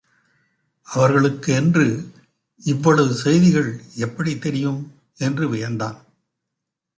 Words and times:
அவர்களுக்கு 0.83 1.53
என்று 1.53 2.11
இவ்வளவு 2.63 3.13
செய்திகள் 3.13 3.81
எப்படித் 3.95 4.41
தெரியும் 4.41 4.93
என்று 5.17 5.53
வியந்தான். 5.53 5.99